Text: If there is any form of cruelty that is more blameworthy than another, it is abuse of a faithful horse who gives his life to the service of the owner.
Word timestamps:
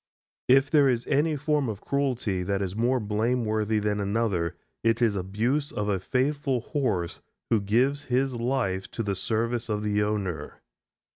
If 0.47 0.71
there 0.71 0.89
is 0.89 1.05
any 1.05 1.35
form 1.35 1.69
of 1.69 1.79
cruelty 1.79 2.41
that 2.41 2.59
is 2.63 2.75
more 2.75 2.99
blameworthy 2.99 3.77
than 3.77 3.99
another, 3.99 4.57
it 4.83 4.99
is 4.99 5.15
abuse 5.15 5.71
of 5.71 5.89
a 5.89 5.99
faithful 5.99 6.61
horse 6.61 7.21
who 7.51 7.61
gives 7.61 8.05
his 8.05 8.33
life 8.33 8.89
to 8.93 9.03
the 9.03 9.15
service 9.15 9.69
of 9.69 9.83
the 9.83 10.01
owner. 10.01 10.63